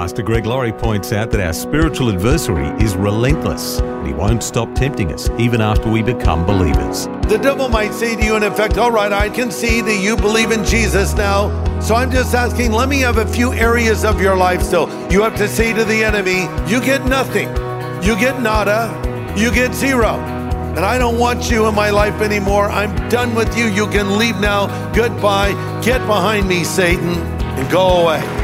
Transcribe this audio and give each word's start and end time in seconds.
Pastor 0.00 0.22
Greg 0.22 0.46
Laurie 0.46 0.72
points 0.72 1.12
out 1.12 1.30
that 1.30 1.42
our 1.42 1.52
spiritual 1.52 2.08
adversary 2.08 2.68
is 2.82 2.96
relentless 2.96 3.80
and 3.80 4.06
he 4.06 4.14
won't 4.14 4.42
stop 4.42 4.74
tempting 4.74 5.12
us 5.12 5.28
even 5.38 5.60
after 5.60 5.90
we 5.90 6.02
become 6.02 6.46
believers. 6.46 7.04
The 7.28 7.36
devil 7.36 7.68
might 7.68 7.92
say 7.92 8.16
to 8.16 8.24
you, 8.24 8.34
in 8.34 8.42
effect, 8.42 8.78
all 8.78 8.90
right, 8.90 9.12
I 9.12 9.28
can 9.28 9.50
see 9.50 9.82
that 9.82 10.02
you 10.02 10.16
believe 10.16 10.52
in 10.52 10.64
Jesus 10.64 11.12
now. 11.12 11.50
So 11.80 11.96
I'm 11.96 12.10
just 12.10 12.34
asking, 12.34 12.72
let 12.72 12.88
me 12.88 13.00
have 13.00 13.18
a 13.18 13.26
few 13.26 13.52
areas 13.52 14.06
of 14.06 14.22
your 14.22 14.38
life 14.38 14.62
still. 14.62 14.88
You 15.12 15.20
have 15.20 15.36
to 15.36 15.46
say 15.46 15.74
to 15.74 15.84
the 15.84 16.02
enemy, 16.02 16.48
you 16.66 16.80
get 16.80 17.04
nothing, 17.04 17.48
you 18.02 18.18
get 18.18 18.40
nada, 18.40 18.88
you 19.36 19.52
get 19.52 19.74
zero. 19.74 20.14
And 20.14 20.78
I 20.78 20.96
don't 20.96 21.18
want 21.18 21.50
you 21.50 21.66
in 21.66 21.74
my 21.74 21.90
life 21.90 22.22
anymore. 22.22 22.70
I'm 22.70 23.10
done 23.10 23.34
with 23.34 23.54
you. 23.54 23.66
You 23.66 23.86
can 23.88 24.16
leave 24.16 24.40
now. 24.40 24.66
Goodbye. 24.94 25.52
Get 25.82 25.98
behind 26.06 26.48
me, 26.48 26.64
Satan, 26.64 27.18
and 27.18 27.70
go 27.70 28.04
away. 28.04 28.39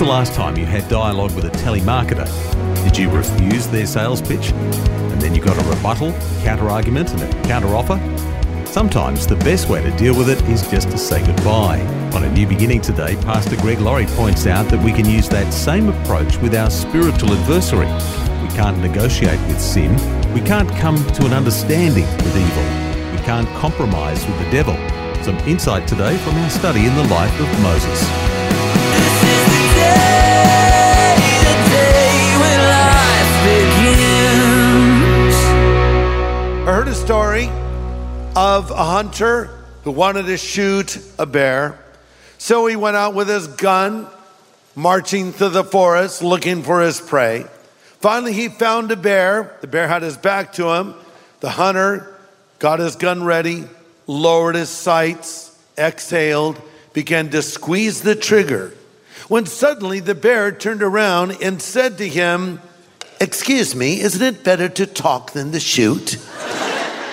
The 0.00 0.06
last 0.06 0.32
time 0.32 0.56
you 0.56 0.64
had 0.64 0.88
dialogue 0.88 1.30
with 1.36 1.44
a 1.44 1.50
telemarketer? 1.50 2.24
Did 2.84 2.96
you 2.96 3.10
refuse 3.10 3.66
their 3.66 3.84
sales 3.84 4.22
pitch? 4.22 4.50
And 4.50 5.20
then 5.20 5.34
you 5.34 5.42
got 5.42 5.62
a 5.62 5.68
rebuttal, 5.68 6.14
counter 6.42 6.70
argument, 6.70 7.10
and 7.10 7.20
a 7.20 7.42
counter 7.46 7.68
offer? 7.76 8.00
Sometimes 8.64 9.26
the 9.26 9.36
best 9.36 9.68
way 9.68 9.82
to 9.82 9.94
deal 9.98 10.16
with 10.16 10.30
it 10.30 10.40
is 10.48 10.66
just 10.70 10.90
to 10.92 10.96
say 10.96 11.22
goodbye. 11.26 11.82
On 12.14 12.24
a 12.24 12.32
new 12.32 12.46
beginning 12.46 12.80
today, 12.80 13.14
Pastor 13.16 13.56
Greg 13.56 13.78
Laurie 13.78 14.06
points 14.06 14.46
out 14.46 14.70
that 14.70 14.82
we 14.82 14.90
can 14.90 15.04
use 15.04 15.28
that 15.28 15.52
same 15.52 15.90
approach 15.90 16.38
with 16.38 16.54
our 16.54 16.70
spiritual 16.70 17.34
adversary. 17.34 17.88
We 18.42 18.48
can't 18.56 18.78
negotiate 18.78 19.40
with 19.48 19.60
sin. 19.60 19.92
We 20.32 20.40
can't 20.40 20.70
come 20.76 20.96
to 20.96 21.26
an 21.26 21.34
understanding 21.34 22.06
with 22.06 22.36
evil. 22.38 23.12
We 23.12 23.22
can't 23.26 23.48
compromise 23.58 24.26
with 24.26 24.38
the 24.42 24.50
devil. 24.50 24.76
Some 25.22 25.36
insight 25.46 25.86
today 25.86 26.16
from 26.16 26.36
our 26.36 26.48
study 26.48 26.86
in 26.86 26.94
the 26.96 27.04
life 27.08 27.38
of 27.38 27.62
Moses. 27.62 28.39
A 36.90 36.94
story 36.94 37.48
of 38.34 38.72
a 38.72 38.84
hunter 38.84 39.48
who 39.84 39.92
wanted 39.92 40.26
to 40.26 40.36
shoot 40.36 40.98
a 41.20 41.24
bear. 41.24 41.78
So 42.38 42.66
he 42.66 42.74
went 42.74 42.96
out 42.96 43.14
with 43.14 43.28
his 43.28 43.46
gun, 43.46 44.08
marching 44.74 45.30
through 45.30 45.50
the 45.50 45.62
forest 45.62 46.20
looking 46.20 46.64
for 46.64 46.80
his 46.80 47.00
prey. 47.00 47.44
Finally, 48.00 48.32
he 48.32 48.48
found 48.48 48.90
a 48.90 48.96
bear. 48.96 49.56
The 49.60 49.68
bear 49.68 49.86
had 49.86 50.02
his 50.02 50.16
back 50.16 50.54
to 50.54 50.68
him. 50.68 50.94
The 51.38 51.50
hunter 51.50 52.12
got 52.58 52.80
his 52.80 52.96
gun 52.96 53.22
ready, 53.22 53.66
lowered 54.08 54.56
his 54.56 54.68
sights, 54.68 55.56
exhaled, 55.78 56.60
began 56.92 57.30
to 57.30 57.40
squeeze 57.40 58.02
the 58.02 58.16
trigger. 58.16 58.74
When 59.28 59.46
suddenly 59.46 60.00
the 60.00 60.16
bear 60.16 60.50
turned 60.50 60.82
around 60.82 61.36
and 61.40 61.62
said 61.62 61.98
to 61.98 62.08
him, 62.08 62.60
Excuse 63.20 63.76
me, 63.76 64.00
isn't 64.00 64.22
it 64.22 64.42
better 64.42 64.68
to 64.68 64.86
talk 64.86 65.32
than 65.32 65.52
to 65.52 65.60
shoot? 65.60 66.16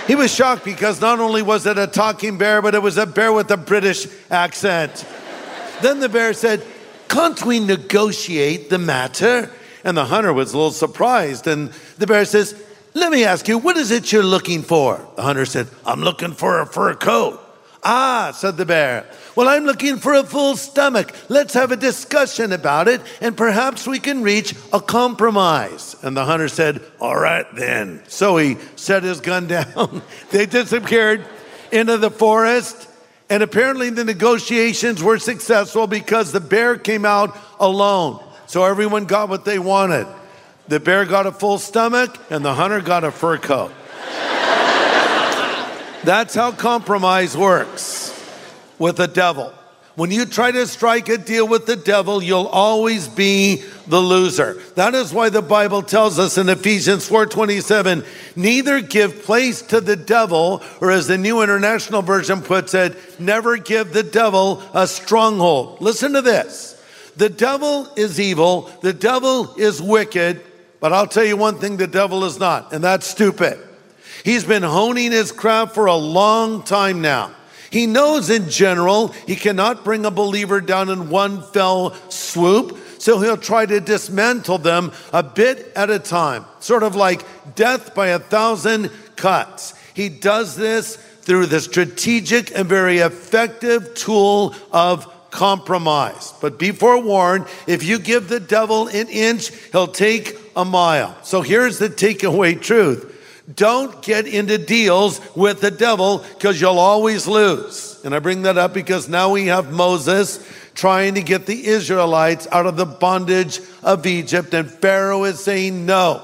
He 0.07 0.16
was 0.16 0.34
shocked 0.34 0.63
because 0.63 1.01
not 1.01 1.19
only 1.19 1.41
was 1.41 1.66
it 1.66 1.78
a 1.78 1.85
talking 1.85 2.38
bear, 2.38 2.62
but 2.62 2.73
it 2.73 2.81
was 2.81 2.97
a 2.97 3.06
bear 3.06 3.34
with 3.34 3.51
a 3.51 3.57
British 3.57 4.07
accent. 4.31 5.06
Then 5.81 6.00
the 6.00 6.07
bear 6.07 6.34
said, 6.34 6.63
Can't 7.09 7.44
we 7.45 7.59
negotiate 7.59 8.69
the 8.69 8.78
matter? 8.78 9.51
And 9.84 9.97
the 9.97 10.06
hunter 10.06 10.31
was 10.31 10.53
a 10.53 10.57
little 10.57 10.72
surprised. 10.72 11.46
And 11.46 11.72
the 11.97 12.07
bear 12.07 12.23
says, 12.23 12.56
Let 12.94 13.12
me 13.12 13.25
ask 13.25 13.47
you, 13.50 13.57
what 13.57 13.75
is 13.75 13.91
it 13.91 14.12
you're 14.12 14.23
looking 14.23 14.63
for? 14.63 15.06
The 15.17 15.23
hunter 15.23 15.46
said, 15.46 15.67
I'm 15.85 16.01
looking 16.01 16.31
for 16.31 16.62
a 16.62 16.66
fur 16.66 16.96
coat. 16.96 17.44
Ah, 17.90 18.34
said 18.36 18.58
the 18.58 18.66
bear. 18.66 19.06
Well, 19.34 19.48
I'm 19.48 19.64
looking 19.64 19.96
for 19.96 20.14
a 20.14 20.24
full 20.25 20.58
stomach. 20.58 21.14
Let's 21.30 21.53
have 21.53 21.72
a 21.72 21.78
discussion 21.78 22.52
about 22.52 22.90
it, 22.90 23.00
and 23.22 23.38
perhaps 23.38 23.88
we 23.88 23.98
can 24.00 24.24
reach 24.24 24.53
a 24.74 24.81
compromise. 24.81 25.96
And 26.03 26.18
the 26.18 26.26
hunter 26.26 26.50
said, 26.50 26.81
All 27.00 27.18
right, 27.18 27.46
then. 27.56 28.03
So 28.09 28.36
he 28.36 28.58
set 28.76 29.03
his 29.03 29.22
gun 29.22 29.47
down. 29.58 30.02
they 30.31 30.46
disappeared 30.46 31.26
into 31.72 31.97
the 31.97 32.12
forest, 32.12 32.90
and 33.30 33.42
apparently 33.42 33.90
the 33.90 34.03
negotiations 34.03 35.02
were 35.02 35.18
successful 35.18 35.88
because 35.88 36.34
the 36.34 36.42
bear 36.42 36.78
came 36.78 37.06
out 37.06 37.38
alone. 37.58 38.22
So 38.47 38.66
everyone 38.66 39.06
got 39.06 39.30
what 39.30 39.46
they 39.46 39.59
wanted. 39.59 40.08
The 40.68 40.81
bear 40.81 41.06
got 41.06 41.26
a 41.26 41.31
full 41.31 41.58
stomach, 41.58 42.18
and 42.30 42.44
the 42.44 42.53
hunter 42.53 42.81
got 42.81 43.06
a 43.06 43.12
fur 43.12 43.38
coat. 43.38 43.72
That's 46.07 46.35
how 46.35 46.53
compromise 46.53 47.35
works 47.35 48.18
with 48.79 48.95
the 48.95 49.09
devil. 49.09 49.53
When 49.95 50.09
you 50.09 50.25
try 50.25 50.51
to 50.51 50.66
strike 50.66 51.09
a 51.09 51.18
deal 51.18 51.45
with 51.45 51.66
the 51.66 51.75
devil, 51.75 52.23
you'll 52.23 52.47
always 52.47 53.09
be 53.09 53.62
the 53.88 54.00
loser. 54.00 54.57
That 54.75 54.96
is 54.96 55.12
why 55.12 55.28
the 55.28 55.41
Bible 55.41 55.81
tells 55.81 56.17
us 56.17 56.38
in 56.38 56.47
Ephesians 56.47 57.06
4:27, 57.09 58.06
neither 58.38 58.79
give 58.79 59.23
place 59.23 59.62
to 59.63 59.81
the 59.81 59.97
devil, 59.97 60.63
or 60.79 60.91
as 60.91 61.07
the 61.07 61.17
New 61.17 61.41
International 61.41 62.01
Version 62.01 62.41
puts 62.41 62.73
it, 62.73 63.19
never 63.19 63.57
give 63.57 63.91
the 63.91 64.01
devil 64.01 64.63
a 64.73 64.88
stronghold. 64.88 65.81
Listen 65.81 66.13
to 66.13 66.22
this. 66.22 66.78
The 67.17 67.28
devil 67.28 67.85
is 67.97 68.17
evil, 68.17 68.72
the 68.79 68.94
devil 68.94 69.53
is 69.57 69.81
wicked, 69.81 70.40
but 70.79 70.94
I'll 70.94 71.07
tell 71.07 71.25
you 71.25 71.35
one 71.35 71.59
thing 71.59 71.75
the 71.75 71.85
devil 71.85 72.23
is 72.23 72.40
not, 72.40 72.72
and 72.72 72.81
that's 72.81 73.06
stupid. 73.06 73.59
He's 74.23 74.44
been 74.44 74.63
honing 74.63 75.11
his 75.11 75.31
craft 75.31 75.73
for 75.73 75.85
a 75.85 75.95
long 75.95 76.63
time 76.63 77.01
now. 77.01 77.31
He 77.69 77.85
knows 77.85 78.29
in 78.29 78.50
general 78.50 79.09
he 79.25 79.35
cannot 79.35 79.83
bring 79.83 80.05
a 80.05 80.11
believer 80.11 80.61
down 80.61 80.89
in 80.89 81.09
one 81.09 81.41
fell 81.41 81.94
swoop, 82.09 82.78
so 82.97 83.19
he'll 83.19 83.38
try 83.38 83.66
to 83.66 83.79
dismantle 83.79 84.59
them 84.59 84.91
a 85.11 85.22
bit 85.22 85.72
at 85.75 85.89
a 85.89 86.00
time, 86.00 86.45
sort 86.59 86.83
of 86.83 86.95
like 86.95 87.25
death 87.55 87.94
by 87.94 88.07
a 88.07 88.19
thousand 88.19 88.91
cuts. 89.16 89.73
He 89.94 90.09
does 90.09 90.55
this 90.55 90.95
through 90.95 91.47
the 91.47 91.59
strategic 91.59 92.57
and 92.57 92.69
very 92.69 92.99
effective 92.99 93.94
tool 93.95 94.55
of 94.72 95.13
compromise. 95.29 96.34
But 96.39 96.57
be 96.57 96.72
forewarned 96.72 97.47
if 97.67 97.84
you 97.84 97.99
give 97.99 98.29
the 98.29 98.39
devil 98.39 98.88
an 98.88 99.07
inch, 99.09 99.49
he'll 99.72 99.88
take 99.88 100.38
a 100.55 100.63
mile. 100.63 101.17
So 101.23 101.41
here's 101.41 101.79
the 101.79 101.89
takeaway 101.89 102.59
truth. 102.61 103.13
Don't 103.53 104.02
get 104.02 104.28
into 104.28 104.58
deals 104.58 105.22
with 105.35 105.62
the 105.62 105.72
devil 105.72 106.25
because 106.34 106.59
you'll 106.59 106.79
always 106.79 107.28
lose. 107.28 108.02
And 108.03 108.14
I 108.14 108.20
bring 108.20 108.41
that 108.41 108.58
up 108.58 108.73
because 108.73 109.08
now 109.08 109.32
we 109.32 109.47
have 109.47 109.72
Moses 109.72 110.46
trying 110.73 111.16
to 111.16 111.22
get 111.22 111.46
the 111.46 111.66
Israelites 111.67 112.47
out 112.52 112.67
of 112.67 112.78
the 112.78 112.85
bondage 112.85 113.59
of 113.84 114.05
Egypt, 114.05 114.53
and 114.53 114.70
Pharaoh 114.70 115.23
is 115.23 115.40
saying 115.40 115.85
no. 115.85 116.23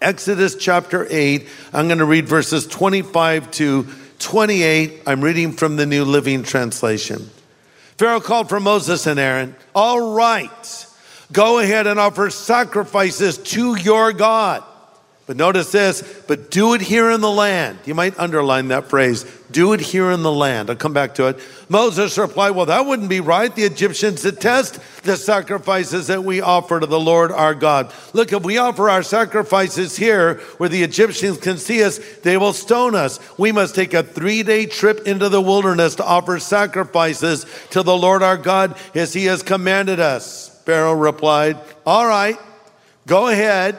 Exodus 0.00 0.54
chapter 0.54 1.06
8, 1.10 1.48
I'm 1.72 1.88
going 1.88 1.98
to 1.98 2.04
read 2.04 2.28
verses 2.28 2.66
25 2.68 3.50
to 3.52 3.86
28. 4.20 5.02
I'm 5.06 5.22
reading 5.22 5.52
from 5.52 5.76
the 5.76 5.86
New 5.86 6.04
Living 6.04 6.44
Translation. 6.44 7.28
Pharaoh 7.96 8.20
called 8.20 8.48
for 8.48 8.60
Moses 8.60 9.06
and 9.06 9.18
Aaron. 9.18 9.56
All 9.74 10.14
right, 10.14 10.86
go 11.32 11.58
ahead 11.58 11.88
and 11.88 11.98
offer 11.98 12.30
sacrifices 12.30 13.38
to 13.38 13.74
your 13.74 14.12
God. 14.12 14.62
But 15.28 15.36
notice 15.36 15.70
this, 15.70 16.22
but 16.26 16.50
do 16.50 16.72
it 16.72 16.80
here 16.80 17.10
in 17.10 17.20
the 17.20 17.30
land. 17.30 17.80
You 17.84 17.94
might 17.94 18.18
underline 18.18 18.68
that 18.68 18.86
phrase, 18.86 19.24
do 19.50 19.74
it 19.74 19.80
here 19.80 20.10
in 20.10 20.22
the 20.22 20.32
land. 20.32 20.70
I'll 20.70 20.76
come 20.76 20.94
back 20.94 21.16
to 21.16 21.26
it. 21.26 21.38
Moses 21.68 22.16
replied, 22.16 22.52
Well, 22.52 22.64
that 22.64 22.86
wouldn't 22.86 23.10
be 23.10 23.20
right. 23.20 23.54
The 23.54 23.64
Egyptians 23.64 24.22
detest 24.22 24.80
the 25.02 25.18
sacrifices 25.18 26.06
that 26.06 26.24
we 26.24 26.40
offer 26.40 26.80
to 26.80 26.86
the 26.86 26.98
Lord 26.98 27.30
our 27.30 27.54
God. 27.54 27.92
Look, 28.14 28.32
if 28.32 28.42
we 28.42 28.56
offer 28.56 28.88
our 28.88 29.02
sacrifices 29.02 29.98
here 29.98 30.36
where 30.56 30.70
the 30.70 30.82
Egyptians 30.82 31.36
can 31.36 31.58
see 31.58 31.84
us, 31.84 31.98
they 32.22 32.38
will 32.38 32.54
stone 32.54 32.94
us. 32.94 33.20
We 33.38 33.52
must 33.52 33.74
take 33.74 33.92
a 33.92 34.02
three 34.02 34.42
day 34.42 34.64
trip 34.64 35.06
into 35.06 35.28
the 35.28 35.42
wilderness 35.42 35.96
to 35.96 36.06
offer 36.06 36.38
sacrifices 36.38 37.44
to 37.72 37.82
the 37.82 37.94
Lord 37.94 38.22
our 38.22 38.38
God 38.38 38.78
as 38.94 39.12
he 39.12 39.26
has 39.26 39.42
commanded 39.42 40.00
us. 40.00 40.58
Pharaoh 40.64 40.94
replied, 40.94 41.58
All 41.84 42.06
right, 42.06 42.38
go 43.06 43.28
ahead. 43.28 43.76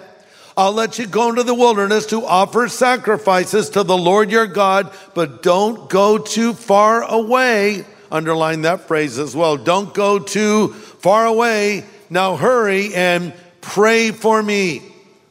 I'll 0.60 0.74
let 0.74 1.00
you 1.00 1.08
go 1.08 1.30
into 1.30 1.44
the 1.44 1.54
wilderness 1.54 2.08
to 2.08 2.26
offer 2.26 2.68
sacrifices 2.68 3.70
to 3.70 3.84
the 3.84 3.98
Lord 3.98 4.30
your 4.30 4.46
God, 4.46 4.92
but 5.14 5.42
don't 5.42 5.90
go 5.90 6.18
too 6.18 6.54
far 6.54 7.02
away. 7.02 7.86
Underline 8.12 8.64
that 8.64 8.82
phrase 8.82 9.20
as 9.20 9.34
well. 9.34 9.56
Don't 9.56 9.94
go 9.94 10.20
too 10.20 10.74
far 10.74 11.26
away. 11.26 11.86
Now 12.10 12.36
hurry 12.36 12.94
and 12.94 13.34
pray 13.62 14.12
for 14.12 14.44
me. 14.44 14.82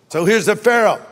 So 0.08 0.24
here's 0.24 0.46
the 0.46 0.56
Pharaoh. 0.56 1.04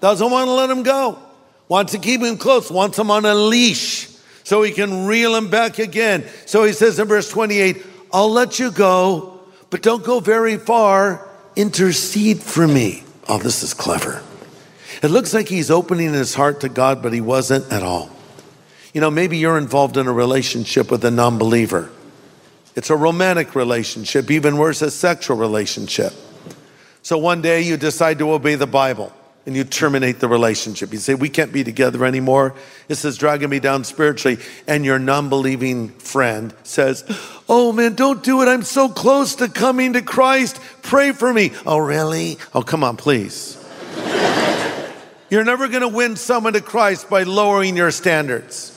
Doesn't 0.00 0.30
want 0.30 0.48
to 0.48 0.52
let 0.52 0.68
him 0.68 0.82
go. 0.82 1.18
Wants 1.66 1.92
to 1.92 1.98
keep 1.98 2.20
him 2.20 2.36
close. 2.36 2.70
Wants 2.70 2.98
him 2.98 3.10
on 3.10 3.24
a 3.24 3.34
leash 3.34 4.06
so 4.44 4.62
he 4.62 4.72
can 4.72 5.06
reel 5.06 5.34
him 5.34 5.48
back 5.48 5.78
again. 5.78 6.26
So 6.44 6.64
he 6.64 6.74
says 6.74 6.98
in 6.98 7.08
verse 7.08 7.30
28, 7.30 7.82
I'll 8.12 8.30
let 8.30 8.58
you 8.58 8.70
go, 8.70 9.40
but 9.70 9.80
don't 9.80 10.04
go 10.04 10.20
very 10.20 10.58
far. 10.58 11.26
Intercede 11.56 12.42
for 12.42 12.68
me. 12.68 13.04
Oh, 13.32 13.38
this 13.38 13.62
is 13.62 13.72
clever. 13.72 14.22
It 15.02 15.10
looks 15.10 15.32
like 15.32 15.48
he's 15.48 15.70
opening 15.70 16.12
his 16.12 16.34
heart 16.34 16.60
to 16.60 16.68
God, 16.68 17.02
but 17.02 17.14
he 17.14 17.22
wasn't 17.22 17.72
at 17.72 17.82
all. 17.82 18.10
You 18.92 19.00
know, 19.00 19.10
maybe 19.10 19.38
you're 19.38 19.56
involved 19.56 19.96
in 19.96 20.06
a 20.06 20.12
relationship 20.12 20.90
with 20.90 21.02
a 21.06 21.10
non 21.10 21.38
believer. 21.38 21.90
It's 22.76 22.90
a 22.90 22.94
romantic 22.94 23.54
relationship, 23.54 24.30
even 24.30 24.58
worse, 24.58 24.82
a 24.82 24.90
sexual 24.90 25.38
relationship. 25.38 26.12
So 27.00 27.16
one 27.16 27.40
day 27.40 27.62
you 27.62 27.78
decide 27.78 28.18
to 28.18 28.30
obey 28.32 28.54
the 28.54 28.66
Bible 28.66 29.14
and 29.44 29.56
you 29.56 29.64
terminate 29.64 30.20
the 30.20 30.28
relationship. 30.28 30.92
You 30.92 30.98
say, 30.98 31.14
We 31.14 31.28
can't 31.28 31.52
be 31.52 31.64
together 31.64 32.04
anymore. 32.04 32.54
This 32.88 33.04
is 33.04 33.18
dragging 33.18 33.50
me 33.50 33.58
down 33.58 33.84
spiritually. 33.84 34.38
And 34.66 34.84
your 34.84 34.98
non 34.98 35.28
believing 35.28 35.88
friend 35.88 36.54
says, 36.62 37.04
Oh 37.48 37.72
man, 37.72 37.94
don't 37.94 38.22
do 38.22 38.42
it. 38.42 38.46
I'm 38.46 38.62
so 38.62 38.88
close 38.88 39.36
to 39.36 39.48
coming 39.48 39.94
to 39.94 40.02
Christ. 40.02 40.60
Pray 40.82 41.12
for 41.12 41.32
me. 41.32 41.52
Oh, 41.66 41.78
really? 41.78 42.38
Oh, 42.54 42.62
come 42.62 42.84
on, 42.84 42.96
please. 42.96 43.58
You're 45.30 45.44
never 45.44 45.68
going 45.68 45.80
to 45.80 45.88
win 45.88 46.16
someone 46.16 46.52
to 46.52 46.60
Christ 46.60 47.10
by 47.10 47.24
lowering 47.24 47.76
your 47.76 47.90
standards. 47.90 48.68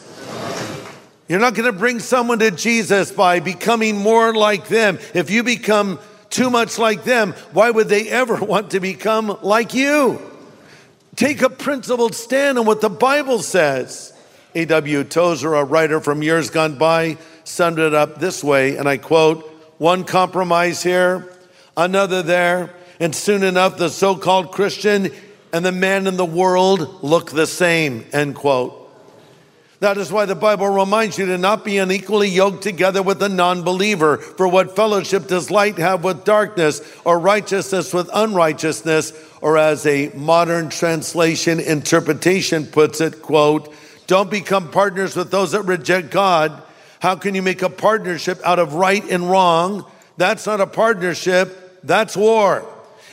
You're 1.27 1.39
not 1.39 1.55
going 1.55 1.71
to 1.71 1.77
bring 1.77 1.99
someone 1.99 2.39
to 2.39 2.51
Jesus 2.51 3.11
by 3.11 3.39
becoming 3.39 3.97
more 3.97 4.33
like 4.33 4.67
them. 4.67 4.99
If 5.13 5.31
you 5.31 5.43
become 5.43 5.99
too 6.29 6.49
much 6.49 6.77
like 6.77 7.03
them, 7.03 7.33
why 7.51 7.71
would 7.71 7.89
they 7.89 8.09
ever 8.09 8.35
want 8.43 8.71
to 8.71 8.79
become 8.79 9.37
like 9.41 9.73
you? 9.73 10.21
Take 11.15 11.41
a 11.41 11.49
principled 11.49 12.13
stand 12.13 12.59
on 12.59 12.65
what 12.65 12.81
the 12.81 12.89
Bible 12.89 13.39
says. 13.39 14.11
A.W. 14.53 15.03
Tozer, 15.05 15.53
a 15.53 15.63
writer 15.63 15.99
from 15.99 16.21
years 16.21 16.49
gone 16.49 16.77
by, 16.77 17.17
summed 17.43 17.79
it 17.79 17.93
up 17.93 18.19
this 18.19 18.43
way, 18.43 18.77
and 18.77 18.87
I 18.87 18.97
quote 18.97 19.43
One 19.77 20.03
compromise 20.03 20.83
here, 20.83 21.31
another 21.77 22.21
there, 22.21 22.73
and 22.99 23.15
soon 23.15 23.43
enough 23.43 23.77
the 23.77 23.89
so 23.89 24.15
called 24.15 24.51
Christian 24.51 25.11
and 25.53 25.65
the 25.65 25.71
man 25.71 26.07
in 26.07 26.17
the 26.17 26.25
world 26.25 27.03
look 27.03 27.31
the 27.31 27.47
same, 27.47 28.05
end 28.11 28.35
quote. 28.35 28.81
That 29.79 29.97
is 29.97 30.11
why 30.11 30.25
the 30.25 30.35
Bible 30.35 30.69
reminds 30.69 31.17
you 31.17 31.25
to 31.27 31.37
not 31.37 31.65
be 31.65 31.77
unequally 31.77 32.29
yoked 32.29 32.63
together 32.63 33.03
with 33.03 33.21
a 33.21 33.29
non 33.29 33.63
believer. 33.63 34.17
For 34.17 34.47
what 34.47 34.75
fellowship 34.75 35.27
does 35.27 35.51
light 35.51 35.77
have 35.77 36.03
with 36.03 36.23
darkness, 36.23 36.81
or 37.03 37.19
righteousness 37.19 37.93
with 37.93 38.09
unrighteousness? 38.13 39.11
Or 39.45 39.59
as 39.59 39.85
a 39.85 40.09
modern 40.15 40.69
translation 40.69 41.59
interpretation 41.59 42.65
puts 42.65 42.99
it, 42.99 43.21
quote, 43.21 43.71
don't 44.07 44.31
become 44.31 44.71
partners 44.71 45.15
with 45.15 45.29
those 45.29 45.51
that 45.51 45.61
reject 45.61 46.09
God. 46.09 46.63
How 46.99 47.15
can 47.15 47.35
you 47.35 47.43
make 47.43 47.61
a 47.61 47.69
partnership 47.69 48.39
out 48.43 48.57
of 48.57 48.73
right 48.73 49.07
and 49.07 49.29
wrong? 49.29 49.85
That's 50.17 50.47
not 50.47 50.61
a 50.61 50.65
partnership, 50.65 51.79
that's 51.83 52.17
war. 52.17 52.65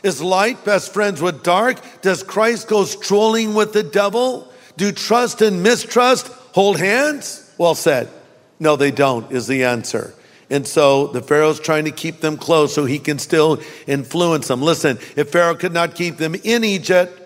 Is 0.03 0.23
light 0.23 0.65
best 0.65 0.95
friends 0.95 1.21
with 1.21 1.43
dark? 1.43 1.77
Does 2.01 2.23
Christ 2.23 2.67
go 2.67 2.87
strolling 2.87 3.53
with 3.53 3.75
the 3.75 3.83
devil? 3.83 4.51
Do 4.79 4.91
trust 4.91 5.43
and 5.43 5.63
mistrust 5.63 6.29
hold 6.55 6.79
hands? 6.79 7.53
Well 7.59 7.75
said. 7.75 8.09
No, 8.59 8.77
they 8.77 8.91
don't, 8.91 9.31
is 9.33 9.49
the 9.49 9.65
answer. 9.65 10.15
And 10.53 10.69
so 10.69 11.07
the 11.07 11.23
Pharaoh's 11.23 11.59
trying 11.59 11.87
to 11.87 11.91
keep 11.91 12.21
them 12.21 12.37
close 12.37 12.75
so 12.75 12.85
he 12.85 12.99
can 12.99 13.19
still 13.19 13.59
influence 13.87 14.49
them. 14.49 14.61
Listen, 14.61 14.99
if 15.17 15.31
Pharaoh 15.31 15.55
could 15.55 15.73
not 15.73 15.95
keep 15.95 16.19
them 16.19 16.35
in 16.35 16.63
Egypt, 16.63 17.19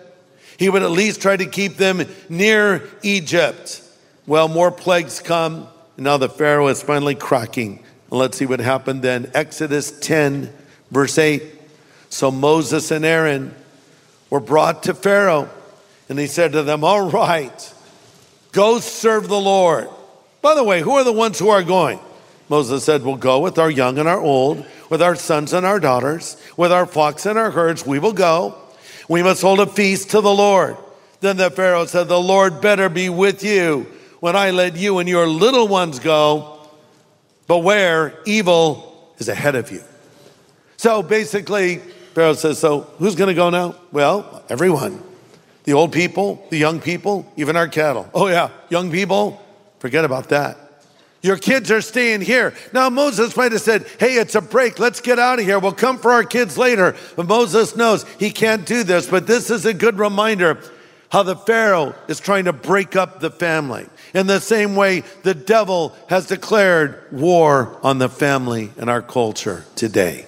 he 0.57 0.69
would 0.69 0.81
at 0.81 0.91
least 0.91 1.21
try 1.21 1.35
to 1.35 1.45
keep 1.45 1.75
them 1.75 2.05
near 2.29 2.89
Egypt. 3.03 3.83
Well, 4.27 4.47
more 4.47 4.71
plagues 4.71 5.19
come. 5.19 5.67
And 5.97 6.05
now 6.05 6.15
the 6.15 6.29
Pharaoh 6.29 6.69
is 6.69 6.81
finally 6.81 7.15
cracking. 7.15 7.83
Let's 8.09 8.37
see 8.37 8.45
what 8.45 8.61
happened 8.61 9.01
then. 9.01 9.29
Exodus 9.33 9.91
10, 9.99 10.49
verse 10.89 11.17
8. 11.17 11.43
So 12.07 12.31
Moses 12.31 12.91
and 12.91 13.03
Aaron 13.03 13.53
were 14.29 14.39
brought 14.39 14.83
to 14.83 14.93
Pharaoh, 14.93 15.49
and 16.07 16.17
he 16.17 16.27
said 16.27 16.53
to 16.53 16.63
them, 16.63 16.85
All 16.85 17.09
right, 17.09 17.73
go 18.53 18.79
serve 18.79 19.27
the 19.27 19.39
Lord. 19.39 19.89
By 20.41 20.55
the 20.55 20.63
way, 20.63 20.79
who 20.79 20.91
are 20.91 21.03
the 21.03 21.11
ones 21.11 21.37
who 21.37 21.49
are 21.49 21.61
going? 21.61 21.99
Moses 22.49 22.83
said, 22.83 23.03
We'll 23.03 23.17
go 23.17 23.39
with 23.39 23.57
our 23.57 23.69
young 23.69 23.97
and 23.97 24.07
our 24.07 24.19
old, 24.19 24.65
with 24.89 25.01
our 25.01 25.15
sons 25.15 25.53
and 25.53 25.65
our 25.65 25.79
daughters, 25.79 26.37
with 26.55 26.71
our 26.71 26.85
flocks 26.85 27.25
and 27.25 27.37
our 27.37 27.51
herds. 27.51 27.85
We 27.85 27.99
will 27.99 28.13
go. 28.13 28.55
We 29.09 29.23
must 29.23 29.41
hold 29.41 29.59
a 29.59 29.65
feast 29.65 30.11
to 30.11 30.21
the 30.21 30.33
Lord. 30.33 30.77
Then 31.19 31.37
the 31.37 31.49
Pharaoh 31.49 31.85
said, 31.85 32.07
The 32.07 32.19
Lord 32.19 32.61
better 32.61 32.89
be 32.89 33.09
with 33.09 33.43
you 33.43 33.87
when 34.19 34.35
I 34.35 34.51
let 34.51 34.75
you 34.75 34.99
and 34.99 35.09
your 35.09 35.27
little 35.27 35.67
ones 35.67 35.99
go. 35.99 36.59
Beware, 37.47 38.13
evil 38.25 39.13
is 39.17 39.29
ahead 39.29 39.55
of 39.55 39.71
you. 39.71 39.81
So 40.75 41.01
basically, 41.01 41.77
Pharaoh 42.13 42.33
says, 42.33 42.59
So 42.59 42.81
who's 42.97 43.15
going 43.15 43.29
to 43.29 43.33
go 43.33 43.49
now? 43.49 43.75
Well, 43.91 44.43
everyone. 44.49 45.03
The 45.63 45.73
old 45.73 45.91
people, 45.91 46.45
the 46.49 46.57
young 46.57 46.79
people, 46.79 47.29
even 47.35 47.57
our 47.57 47.67
cattle. 47.67 48.09
Oh, 48.13 48.27
yeah, 48.27 48.51
young 48.69 48.89
people, 48.89 49.41
forget 49.79 50.05
about 50.05 50.29
that. 50.29 50.57
Your 51.21 51.37
kids 51.37 51.71
are 51.71 51.81
staying 51.81 52.21
here. 52.21 52.53
Now, 52.73 52.89
Moses 52.89 53.35
might 53.35 53.51
have 53.51 53.61
said, 53.61 53.87
Hey, 53.99 54.13
it's 54.13 54.35
a 54.35 54.41
break. 54.41 54.79
Let's 54.79 55.01
get 55.01 55.19
out 55.19 55.39
of 55.39 55.45
here. 55.45 55.59
We'll 55.59 55.71
come 55.71 55.97
for 55.97 56.11
our 56.11 56.23
kids 56.23 56.57
later. 56.57 56.95
But 57.15 57.27
Moses 57.27 57.75
knows 57.75 58.05
he 58.19 58.29
can't 58.29 58.65
do 58.65 58.83
this. 58.83 59.07
But 59.07 59.27
this 59.27 59.49
is 59.49 59.65
a 59.65 59.73
good 59.73 59.97
reminder 59.97 60.61
how 61.09 61.23
the 61.23 61.35
Pharaoh 61.35 61.95
is 62.07 62.19
trying 62.19 62.45
to 62.45 62.53
break 62.53 62.95
up 62.95 63.19
the 63.19 63.31
family. 63.31 63.87
In 64.13 64.27
the 64.27 64.39
same 64.39 64.75
way, 64.75 65.01
the 65.23 65.33
devil 65.33 65.95
has 66.09 66.27
declared 66.27 67.01
war 67.11 67.77
on 67.81 67.97
the 67.97 68.09
family 68.09 68.71
in 68.77 68.89
our 68.89 69.01
culture 69.01 69.65
today. 69.75 70.27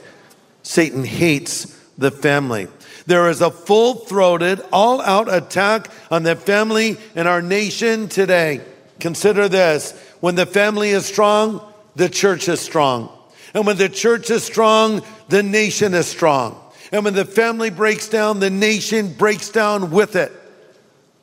Satan 0.63 1.03
hates 1.03 1.65
the 1.97 2.11
family. 2.11 2.67
There 3.05 3.29
is 3.29 3.41
a 3.41 3.51
full 3.51 3.95
throated, 3.95 4.61
all 4.71 5.01
out 5.01 5.33
attack 5.33 5.89
on 6.11 6.23
the 6.23 6.35
family 6.35 6.97
in 7.15 7.27
our 7.27 7.41
nation 7.41 8.07
today. 8.07 8.61
Consider 8.99 9.47
this 9.47 9.93
when 10.19 10.35
the 10.35 10.45
family 10.45 10.89
is 10.89 11.05
strong, 11.05 11.61
the 11.95 12.09
church 12.09 12.47
is 12.49 12.59
strong. 12.59 13.09
And 13.53 13.65
when 13.65 13.77
the 13.77 13.89
church 13.89 14.29
is 14.29 14.43
strong, 14.43 15.01
the 15.29 15.43
nation 15.43 15.93
is 15.93 16.07
strong. 16.07 16.59
And 16.91 17.05
when 17.05 17.13
the 17.13 17.25
family 17.25 17.69
breaks 17.69 18.09
down, 18.09 18.39
the 18.39 18.49
nation 18.49 19.13
breaks 19.13 19.49
down 19.49 19.91
with 19.91 20.15
it. 20.15 20.31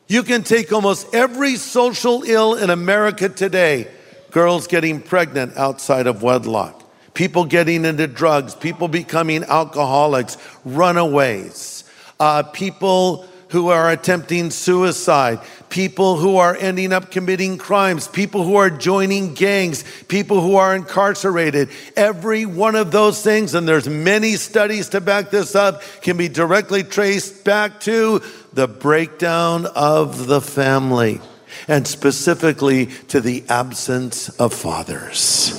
You 0.09 0.23
can 0.23 0.43
take 0.43 0.73
almost 0.73 1.13
every 1.15 1.57
social 1.57 2.23
ill 2.23 2.55
in 2.55 2.71
America 2.71 3.29
today 3.29 3.89
girls 4.31 4.67
getting 4.67 5.01
pregnant 5.01 5.57
outside 5.57 6.07
of 6.07 6.23
wedlock, 6.23 6.83
people 7.15 7.45
getting 7.45 7.85
into 7.85 8.07
drugs, 8.07 8.55
people 8.55 8.87
becoming 8.87 9.43
alcoholics, 9.45 10.37
runaways, 10.65 11.85
uh, 12.21 12.43
people 12.43 13.27
who 13.51 13.69
are 13.69 13.91
attempting 13.91 14.51
suicide, 14.51 15.41
people 15.69 16.17
who 16.17 16.37
are 16.37 16.57
ending 16.57 16.93
up 16.93 17.11
committing 17.11 17.59
crimes, 17.59 18.09
people 18.09 18.43
who 18.43 18.57
are 18.57 18.71
joining 18.71 19.35
gangs, 19.35 19.85
people 20.09 20.41
who 20.41 20.57
are 20.57 20.75
incarcerated. 20.75 21.69
Every 21.95 22.45
one 22.45 22.75
of 22.75 22.91
those 22.91 23.23
things, 23.23 23.55
and 23.55 23.69
there's 23.69 23.89
many 23.89 24.37
studies 24.37 24.89
to 24.91 25.01
back 25.01 25.31
this 25.31 25.55
up, 25.55 25.83
can 26.03 26.17
be 26.17 26.29
directly 26.29 26.83
traced 26.83 27.45
back 27.45 27.81
to 27.81 28.21
the 28.53 28.67
breakdown 28.67 29.67
of 29.67 30.27
the 30.27 30.41
family 30.41 31.21
and 31.69 31.87
specifically 31.87 32.87
to 33.09 33.21
the 33.21 33.45
absence 33.49 34.29
of 34.41 34.53
fathers. 34.53 35.53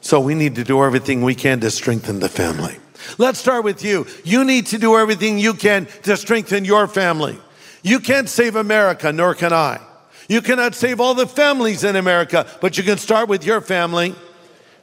So 0.00 0.20
we 0.20 0.34
need 0.34 0.54
to 0.54 0.64
do 0.64 0.82
everything 0.82 1.22
we 1.22 1.34
can 1.34 1.60
to 1.60 1.70
strengthen 1.70 2.20
the 2.20 2.28
family. 2.28 2.78
Let's 3.16 3.38
start 3.38 3.64
with 3.64 3.84
you. 3.84 4.06
You 4.24 4.44
need 4.44 4.66
to 4.66 4.78
do 4.78 4.96
everything 4.96 5.38
you 5.38 5.54
can 5.54 5.86
to 6.02 6.16
strengthen 6.16 6.64
your 6.64 6.86
family. 6.86 7.38
You 7.82 8.00
can't 8.00 8.28
save 8.28 8.56
America, 8.56 9.12
nor 9.12 9.34
can 9.34 9.52
I. 9.52 9.80
You 10.28 10.42
cannot 10.42 10.74
save 10.74 11.00
all 11.00 11.14
the 11.14 11.26
families 11.26 11.84
in 11.84 11.96
America, 11.96 12.46
but 12.60 12.76
you 12.76 12.84
can 12.84 12.98
start 12.98 13.28
with 13.28 13.46
your 13.46 13.62
family. 13.62 14.14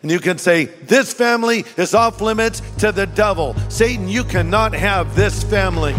And 0.02 0.12
you 0.12 0.20
can 0.20 0.38
say, 0.38 0.66
This 0.66 1.14
family 1.14 1.66
is 1.78 1.94
off 1.94 2.22
limits 2.22 2.62
to 2.80 2.92
the 2.92 3.06
devil. 3.06 3.56
Satan, 3.70 4.08
you 4.08 4.24
cannot 4.24 4.74
have 4.74 5.16
this 5.16 5.44
family. 5.44 5.94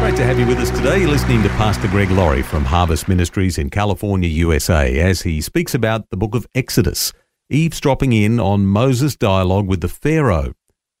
Great 0.00 0.16
to 0.16 0.24
have 0.24 0.38
you 0.38 0.46
with 0.46 0.58
us 0.58 0.70
today. 0.70 1.06
Listening 1.06 1.42
to 1.42 1.48
Pastor 1.50 1.88
Greg 1.88 2.10
Laurie 2.10 2.42
from 2.42 2.64
Harvest 2.64 3.08
Ministries 3.08 3.58
in 3.58 3.68
California, 3.68 4.28
USA, 4.28 4.98
as 5.00 5.22
he 5.22 5.40
speaks 5.40 5.74
about 5.74 6.08
the 6.10 6.16
book 6.16 6.34
of 6.34 6.46
Exodus, 6.54 7.12
eavesdropping 7.50 8.12
in 8.12 8.38
on 8.38 8.66
Moses' 8.66 9.16
dialogue 9.16 9.66
with 9.66 9.80
the 9.80 9.88
Pharaoh. 9.88 10.54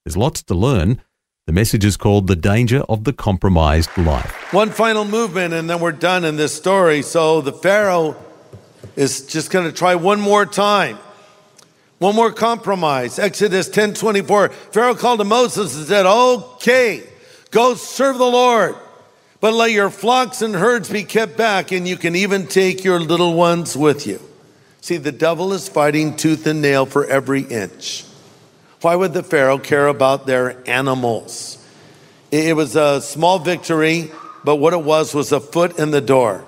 There's 0.04 0.16
lots 0.16 0.42
to 0.44 0.54
learn. 0.54 1.02
The 1.46 1.52
message 1.52 1.84
is 1.84 1.96
called 1.96 2.26
The 2.26 2.36
Danger 2.36 2.82
of 2.88 3.04
the 3.04 3.12
Compromised 3.12 3.96
Life. 3.96 4.52
One 4.52 4.70
final 4.70 5.04
movement, 5.04 5.54
and 5.54 5.68
then 5.68 5.80
we're 5.80 5.92
done 5.92 6.24
in 6.24 6.36
this 6.36 6.54
story. 6.54 7.02
So 7.02 7.40
the 7.40 7.52
Pharaoh 7.52 8.16
is 8.96 9.26
just 9.26 9.50
going 9.50 9.66
to 9.66 9.72
try 9.72 9.94
one 9.94 10.20
more 10.20 10.46
time. 10.46 10.98
One 11.98 12.14
more 12.14 12.32
compromise. 12.32 13.18
Exodus 13.18 13.68
10 13.68 13.94
24. 13.94 14.50
Pharaoh 14.50 14.94
called 14.94 15.20
to 15.20 15.24
Moses 15.24 15.76
and 15.76 15.86
said, 15.86 16.06
Okay, 16.06 17.02
go 17.50 17.74
serve 17.74 18.18
the 18.18 18.24
Lord, 18.24 18.76
but 19.40 19.52
let 19.52 19.72
your 19.72 19.90
flocks 19.90 20.42
and 20.42 20.54
herds 20.54 20.90
be 20.90 21.02
kept 21.02 21.36
back, 21.36 21.72
and 21.72 21.88
you 21.88 21.96
can 21.96 22.14
even 22.14 22.46
take 22.46 22.84
your 22.84 23.00
little 23.00 23.34
ones 23.34 23.76
with 23.76 24.06
you. 24.06 24.20
See, 24.88 24.96
the 24.96 25.12
devil 25.12 25.52
is 25.52 25.68
fighting 25.68 26.16
tooth 26.16 26.46
and 26.46 26.62
nail 26.62 26.86
for 26.86 27.04
every 27.04 27.42
inch. 27.42 28.06
Why 28.80 28.96
would 28.96 29.12
the 29.12 29.22
Pharaoh 29.22 29.58
care 29.58 29.86
about 29.86 30.26
their 30.26 30.66
animals? 30.66 31.62
It 32.30 32.56
was 32.56 32.74
a 32.74 33.02
small 33.02 33.38
victory, 33.38 34.10
but 34.44 34.56
what 34.56 34.72
it 34.72 34.82
was 34.82 35.12
was 35.12 35.30
a 35.30 35.40
foot 35.40 35.78
in 35.78 35.90
the 35.90 36.00
door. 36.00 36.42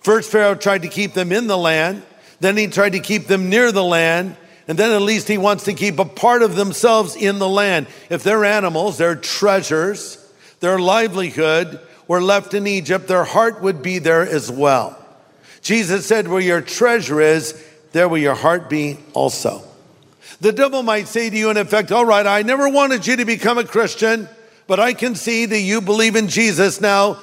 First, 0.00 0.32
Pharaoh 0.32 0.56
tried 0.56 0.82
to 0.82 0.88
keep 0.88 1.12
them 1.12 1.30
in 1.30 1.46
the 1.46 1.56
land. 1.56 2.02
Then 2.40 2.56
he 2.56 2.66
tried 2.66 2.94
to 2.94 2.98
keep 2.98 3.28
them 3.28 3.48
near 3.48 3.70
the 3.70 3.84
land. 3.84 4.34
And 4.66 4.76
then 4.76 4.90
at 4.90 5.02
least 5.02 5.28
he 5.28 5.38
wants 5.38 5.62
to 5.66 5.72
keep 5.72 6.00
a 6.00 6.04
part 6.04 6.42
of 6.42 6.56
themselves 6.56 7.14
in 7.14 7.38
the 7.38 7.48
land. 7.48 7.86
If 8.08 8.24
their 8.24 8.44
animals, 8.44 8.98
their 8.98 9.14
treasures, 9.14 10.18
their 10.58 10.80
livelihood 10.80 11.78
were 12.08 12.20
left 12.20 12.52
in 12.52 12.66
Egypt, 12.66 13.06
their 13.06 13.22
heart 13.22 13.62
would 13.62 13.80
be 13.80 14.00
there 14.00 14.26
as 14.26 14.50
well. 14.50 14.99
Jesus 15.62 16.06
said, 16.06 16.28
Where 16.28 16.40
your 16.40 16.60
treasure 16.60 17.20
is, 17.20 17.62
there 17.92 18.08
will 18.08 18.18
your 18.18 18.34
heart 18.34 18.70
be 18.70 18.98
also. 19.12 19.62
The 20.40 20.52
devil 20.52 20.82
might 20.82 21.08
say 21.08 21.28
to 21.28 21.36
you, 21.36 21.50
in 21.50 21.56
effect, 21.56 21.92
All 21.92 22.04
right, 22.04 22.26
I 22.26 22.42
never 22.42 22.68
wanted 22.68 23.06
you 23.06 23.16
to 23.16 23.24
become 23.24 23.58
a 23.58 23.64
Christian, 23.64 24.28
but 24.66 24.80
I 24.80 24.92
can 24.92 25.14
see 25.14 25.46
that 25.46 25.60
you 25.60 25.80
believe 25.80 26.16
in 26.16 26.28
Jesus 26.28 26.80
now. 26.80 27.18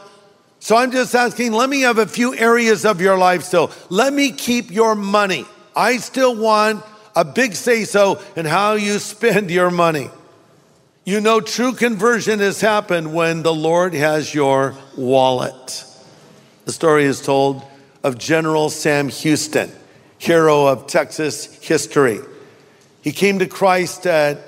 So 0.60 0.76
I'm 0.76 0.92
just 0.92 1.14
asking, 1.14 1.54
let 1.54 1.70
me 1.70 1.82
have 1.82 1.98
a 1.98 2.08
few 2.08 2.36
areas 2.36 2.84
of 2.86 3.00
your 3.00 3.18
life 3.18 3.44
still. 3.44 3.72
Let 3.90 4.12
me 4.12 4.32
keep 4.32 4.72
your 4.72 4.96
money. 4.96 5.46
I 5.76 5.98
still 5.98 6.36
want 6.36 6.84
a 7.16 7.24
big 7.24 7.56
say 7.56 7.84
so 7.84 8.22
in 8.36 8.46
how 8.46 8.74
you 8.74 9.00
spend 9.00 9.52
your 9.52 9.72
money. 9.72 10.10
You 11.06 11.22
know, 11.22 11.40
true 11.40 11.74
conversion 11.74 12.40
has 12.40 12.60
happened 12.60 13.14
when 13.14 13.44
the 13.44 13.54
Lord 13.54 13.94
has 13.94 14.34
your 14.34 14.76
wallet. 14.98 15.86
The 16.66 16.74
story 16.74 17.06
is 17.06 17.22
told 17.22 17.64
of 18.08 18.18
General 18.18 18.70
Sam 18.70 19.10
Houston, 19.10 19.70
hero 20.18 20.66
of 20.66 20.88
Texas 20.88 21.62
history. 21.62 22.22
He 23.02 23.12
came 23.12 23.40
to 23.40 23.48
Christ 23.48 24.08
at 24.08 24.40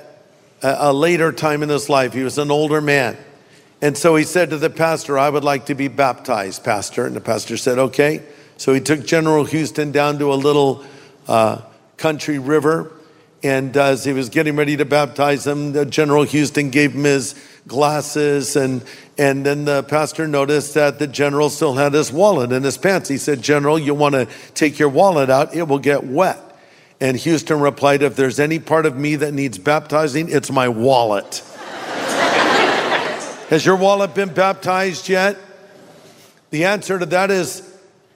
a, 0.61 0.93
later 0.93 1.33
time 1.33 1.61
in 1.61 1.67
his 1.67 1.89
life. 1.89 2.13
He 2.13 2.23
was 2.23 2.37
an 2.37 2.51
older 2.51 2.79
man. 2.79 3.17
And 3.81 3.97
so 3.97 4.15
he 4.15 4.23
said 4.23 4.51
to 4.51 4.57
the 4.57 4.69
pastor, 4.69 5.19
I 5.19 5.29
would 5.29 5.43
like 5.43 5.65
to 5.65 5.75
be 5.75 5.89
baptized, 5.89 6.63
pastor. 6.63 7.05
And 7.05 7.13
the 7.13 7.21
pastor 7.21 7.57
said, 7.57 7.77
okay. 7.79 8.23
So 8.55 8.73
he 8.73 8.79
took 8.79 9.05
General 9.05 9.43
Houston 9.43 9.91
down 9.91 10.19
to 10.19 10.33
a 10.33 10.35
little 10.35 10.85
uh, 11.27 11.61
country 11.97 12.39
river. 12.39 12.93
And 13.43 13.75
as 13.75 14.05
he 14.05 14.13
was 14.13 14.29
getting 14.29 14.55
ready 14.55 14.77
to 14.77 14.85
baptize 14.85 15.45
him, 15.45 15.89
General 15.89 16.23
Houston 16.23 16.69
gave 16.69 16.93
him 16.93 17.03
his 17.03 17.35
glasses. 17.69 18.57
And, 18.57 18.83
and 19.17 19.45
then 19.45 19.63
the 19.63 19.83
pastor 19.83 20.27
noticed 20.27 20.73
that 20.73 20.99
the 20.99 21.07
general 21.07 21.49
still 21.49 21.75
had 21.75 21.93
his 21.93 22.11
wallet 22.11 22.51
in 22.51 22.63
his 22.63 22.77
pants. 22.77 23.07
He 23.07 23.17
said, 23.17 23.41
General, 23.41 23.79
you 23.79 23.93
want 23.93 24.15
to 24.15 24.27
take 24.53 24.77
your 24.77 24.89
wallet 24.89 25.29
out, 25.29 25.55
it 25.55 25.63
will 25.69 25.79
get 25.79 26.03
wet. 26.03 26.37
And 26.99 27.15
Houston 27.15 27.61
replied, 27.61 28.03
If 28.03 28.17
there's 28.17 28.41
any 28.41 28.59
part 28.59 28.85
of 28.85 28.97
me 28.97 29.15
that 29.15 29.33
needs 29.33 29.57
baptizing, 29.57 30.27
it's 30.29 30.51
my 30.51 30.67
wallet. 30.67 31.41
Has 33.49 33.65
your 33.65 33.77
wallet 33.77 34.13
been 34.13 34.33
baptized 34.33 35.07
yet? 35.07 35.37
The 36.49 36.65
answer 36.65 36.99
to 36.99 37.05
that 37.05 37.31
is 37.31 37.68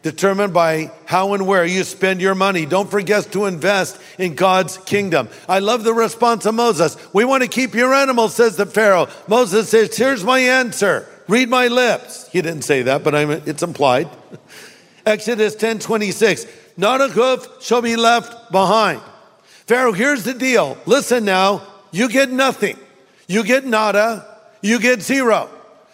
determined 0.03 0.53
by 0.53 0.91
how 1.05 1.33
and 1.33 1.47
where 1.47 1.65
you 1.65 1.83
spend 1.83 2.21
your 2.21 2.35
money. 2.35 2.65
Don't 2.65 2.91
forget 2.91 3.31
to 3.31 3.45
invest 3.45 3.99
in 4.19 4.35
God's 4.35 4.77
kingdom. 4.79 5.29
I 5.49 5.59
love 5.59 5.83
the 5.83 5.93
response 5.93 6.45
of 6.45 6.53
Moses. 6.53 6.95
We 7.13 7.25
want 7.25 7.41
to 7.41 7.49
keep 7.49 7.73
your 7.73 7.93
animals, 7.93 8.35
says 8.35 8.57
the 8.57 8.65
Pharaoh. 8.65 9.07
Moses 9.27 9.69
says, 9.69 9.97
Here's 9.97 10.23
my 10.23 10.39
answer. 10.39 11.07
Read 11.27 11.49
my 11.49 11.67
lips. 11.67 12.27
He 12.27 12.41
didn't 12.41 12.63
say 12.63 12.83
that, 12.83 13.03
but 13.03 13.15
I'm, 13.15 13.31
it's 13.31 13.63
implied. 13.63 14.09
Exodus 15.05 15.55
10 15.55 15.79
26. 15.79 16.45
Not 16.75 17.01
a 17.01 17.07
hoof 17.07 17.47
shall 17.61 17.81
be 17.81 17.95
left 17.95 18.51
behind. 18.51 19.01
Pharaoh, 19.67 19.93
here's 19.93 20.23
the 20.23 20.33
deal. 20.33 20.77
Listen 20.85 21.23
now. 21.23 21.65
You 21.91 22.09
get 22.09 22.29
nothing. 22.29 22.77
You 23.27 23.43
get 23.43 23.65
nada. 23.65 24.27
You 24.61 24.79
get 24.79 25.01
zero. 25.01 25.49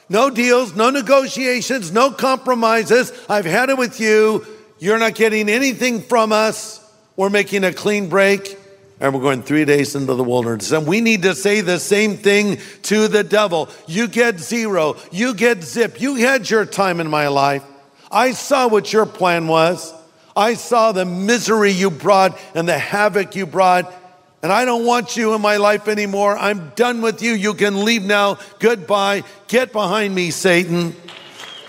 No 0.10 0.30
deals, 0.30 0.76
no 0.76 0.90
negotiations, 0.90 1.92
no 1.92 2.12
compromises. 2.12 3.14
I've 3.30 3.46
had 3.46 3.70
it 3.70 3.78
with 3.78 4.00
you. 4.00 4.46
You're 4.80 4.98
not 4.98 5.16
getting 5.16 5.50
anything 5.50 6.02
from 6.02 6.32
us. 6.32 6.84
We're 7.16 7.30
making 7.30 7.64
a 7.64 7.74
clean 7.74 8.10
break 8.10 8.58
and 9.00 9.14
we're 9.14 9.22
going 9.22 9.44
three 9.44 9.66
days 9.66 9.96
into 9.96 10.14
the 10.14 10.24
wilderness. 10.24 10.72
And 10.72 10.86
we 10.86 11.00
need 11.00 11.22
to 11.24 11.34
say 11.34 11.62
the 11.62 11.80
same 11.80 12.18
thing 12.18 12.60
to 12.84 13.08
the 13.08 13.24
devil. 13.24 13.70
You 13.88 14.08
get 14.08 14.40
zero. 14.40 14.98
You 15.12 15.34
get 15.34 15.64
zip. 15.64 16.02
You 16.02 16.16
had 16.16 16.50
your 16.50 16.66
time 16.66 17.00
in 17.00 17.10
my 17.10 17.28
life. 17.28 17.64
I 18.12 18.32
saw 18.32 18.68
what 18.68 18.92
your 18.92 19.06
plan 19.06 19.48
was. 19.48 19.94
I 20.36 20.56
saw 20.56 20.92
the 20.92 21.06
misery 21.06 21.72
you 21.72 21.92
brought 21.92 22.38
and 22.56 22.68
the 22.68 22.78
havoc 22.78 23.36
you 23.36 23.46
brought. 23.46 23.94
And 24.42 24.54
I 24.54 24.64
don't 24.64 24.86
want 24.86 25.18
you 25.18 25.34
in 25.34 25.42
my 25.42 25.58
life 25.58 25.88
anymore. 25.88 26.38
I'm 26.38 26.70
done 26.76 27.02
with 27.02 27.22
you. 27.22 27.34
You 27.34 27.54
can 27.54 27.84
leave 27.84 28.04
now. 28.04 28.38
Goodbye. 28.60 29.24
Get 29.48 29.74
behind 29.74 30.16
me, 30.16 30.32
Satan, 30.32 30.96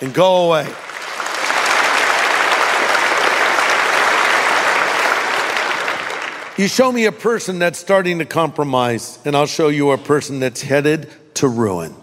and 0.00 0.14
go 0.14 0.46
away. 0.46 0.68
You 6.56 6.68
show 6.68 6.92
me 6.92 7.06
a 7.06 7.12
person 7.12 7.58
that's 7.58 7.78
starting 7.78 8.18
to 8.18 8.26
compromise, 8.26 9.18
and 9.24 9.34
I'll 9.34 9.46
show 9.46 9.68
you 9.68 9.90
a 9.92 9.98
person 9.98 10.40
that's 10.40 10.60
headed 10.60 11.10
to 11.34 11.48
ruin. 11.48 11.94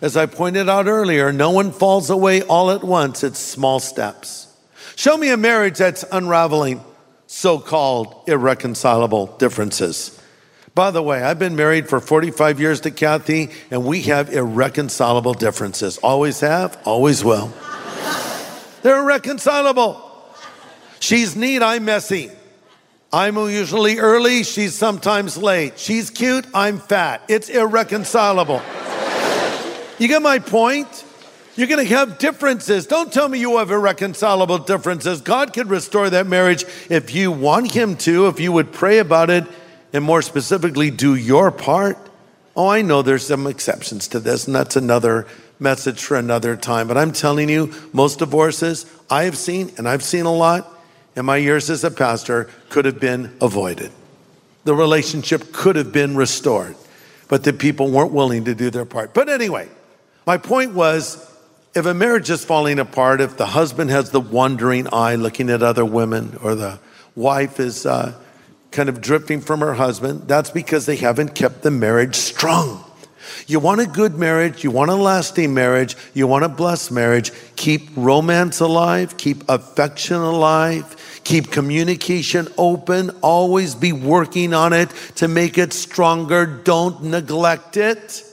As 0.00 0.16
I 0.16 0.26
pointed 0.26 0.68
out 0.68 0.86
earlier, 0.86 1.32
no 1.32 1.50
one 1.50 1.72
falls 1.72 2.08
away 2.08 2.42
all 2.42 2.70
at 2.70 2.84
once, 2.84 3.24
it's 3.24 3.40
small 3.40 3.80
steps. 3.80 4.46
Show 4.94 5.16
me 5.16 5.30
a 5.30 5.36
marriage 5.36 5.78
that's 5.78 6.04
unraveling 6.12 6.80
so 7.32 7.58
called 7.58 8.14
irreconcilable 8.26 9.26
differences. 9.38 10.20
By 10.74 10.90
the 10.90 11.02
way, 11.02 11.22
I've 11.22 11.38
been 11.38 11.56
married 11.56 11.88
for 11.88 11.98
45 11.98 12.60
years 12.60 12.82
to 12.82 12.90
Cathe, 12.90 13.50
and 13.70 13.86
we 13.86 14.02
have 14.02 14.30
irreconcilable 14.30 15.32
differences. 15.32 15.96
Always 15.98 16.40
have, 16.40 16.78
always 16.84 17.24
will. 17.24 17.50
They're 18.82 19.00
irreconcilable. 19.00 19.98
She's 21.00 21.34
neat, 21.34 21.62
I'm 21.62 21.86
messy. 21.86 22.30
I'm 23.10 23.36
usually 23.36 23.98
early, 23.98 24.42
she's 24.42 24.74
sometimes 24.74 25.38
late. 25.38 25.78
She's 25.78 26.10
cute, 26.10 26.46
I'm 26.52 26.78
fat. 26.78 27.22
It's 27.28 27.48
irreconcilable. 27.48 28.60
You 29.98 30.06
get 30.06 30.20
my 30.20 30.38
point? 30.38 31.02
You're 31.54 31.68
going 31.68 31.86
to 31.86 31.94
have 31.94 32.18
differences. 32.18 32.86
Don't 32.86 33.12
tell 33.12 33.28
me 33.28 33.38
you 33.38 33.58
have 33.58 33.70
irreconcilable 33.70 34.58
differences. 34.58 35.20
God 35.20 35.52
can 35.52 35.68
restore 35.68 36.08
that 36.08 36.26
marriage 36.26 36.64
if 36.88 37.14
you 37.14 37.30
want 37.30 37.72
Him 37.72 37.96
to, 37.98 38.28
if 38.28 38.40
you 38.40 38.52
would 38.52 38.72
pray 38.72 38.98
about 38.98 39.28
it, 39.28 39.44
and 39.92 40.02
more 40.02 40.22
specifically, 40.22 40.90
do 40.90 41.14
your 41.14 41.50
part. 41.50 41.98
Oh, 42.56 42.68
I 42.68 42.80
know 42.80 43.02
there's 43.02 43.26
some 43.26 43.46
exceptions 43.46 44.08
to 44.08 44.20
this, 44.20 44.46
and 44.46 44.56
that's 44.56 44.76
another 44.76 45.26
message 45.58 46.02
for 46.02 46.16
another 46.16 46.56
time. 46.56 46.88
But 46.88 46.96
I'm 46.96 47.12
telling 47.12 47.50
you, 47.50 47.72
most 47.92 48.18
divorces 48.18 48.86
I 49.10 49.24
have 49.24 49.36
seen, 49.36 49.72
and 49.76 49.86
I've 49.86 50.02
seen 50.02 50.24
a 50.24 50.32
lot 50.32 50.68
in 51.16 51.26
my 51.26 51.36
years 51.36 51.68
as 51.68 51.84
a 51.84 51.90
pastor, 51.90 52.48
could 52.70 52.86
have 52.86 52.98
been 52.98 53.36
avoided. 53.42 53.92
The 54.64 54.74
relationship 54.74 55.52
could 55.52 55.76
have 55.76 55.92
been 55.92 56.16
restored, 56.16 56.76
but 57.28 57.44
the 57.44 57.52
people 57.52 57.90
weren't 57.90 58.12
willing 58.12 58.46
to 58.46 58.54
do 58.54 58.70
their 58.70 58.86
part. 58.86 59.12
But 59.12 59.28
anyway, 59.28 59.68
my 60.26 60.38
point 60.38 60.72
was 60.72 61.28
if 61.74 61.86
a 61.86 61.94
marriage 61.94 62.28
is 62.30 62.44
falling 62.44 62.78
apart, 62.78 63.20
if 63.20 63.36
the 63.36 63.46
husband 63.46 63.90
has 63.90 64.10
the 64.10 64.20
wandering 64.20 64.92
eye 64.92 65.14
looking 65.14 65.48
at 65.48 65.62
other 65.62 65.84
women, 65.84 66.38
or 66.42 66.54
the 66.54 66.78
wife 67.14 67.58
is 67.58 67.86
uh, 67.86 68.14
kind 68.70 68.88
of 68.88 69.00
drifting 69.00 69.40
from 69.40 69.60
her 69.60 69.74
husband, 69.74 70.28
that's 70.28 70.50
because 70.50 70.86
they 70.86 70.96
haven't 70.96 71.34
kept 71.34 71.62
the 71.62 71.70
marriage 71.70 72.14
strong. 72.14 72.84
You 73.46 73.60
want 73.60 73.80
a 73.80 73.86
good 73.86 74.16
marriage, 74.16 74.64
you 74.64 74.70
want 74.70 74.90
a 74.90 74.94
lasting 74.94 75.54
marriage, 75.54 75.96
you 76.12 76.26
want 76.26 76.44
a 76.44 76.48
blessed 76.48 76.92
marriage, 76.92 77.32
keep 77.56 77.88
romance 77.96 78.60
alive, 78.60 79.16
keep 79.16 79.48
affection 79.48 80.16
alive, 80.16 81.20
keep 81.24 81.50
communication 81.50 82.48
open, 82.58 83.10
always 83.22 83.74
be 83.74 83.92
working 83.92 84.52
on 84.52 84.72
it 84.72 84.90
to 85.16 85.28
make 85.28 85.56
it 85.56 85.72
stronger. 85.72 86.44
Don't 86.46 87.04
neglect 87.04 87.76
it. 87.76 88.24